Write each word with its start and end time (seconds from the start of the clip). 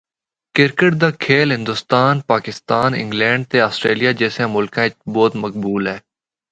کرکٹ 0.55 0.91
دا 1.01 1.09
کھیل 1.23 1.47
ہندوستان، 1.57 2.15
پاکستان، 2.31 2.89
انگلینڈ 3.01 3.41
تے 3.51 3.57
آسٹریلیا 3.69 4.11
جیسیاں 4.19 4.47
ملکاں 4.55 4.85
بچ 4.93 5.01
بہت 5.15 5.33
مقبول 5.43 5.83
اے۔ 5.91 5.97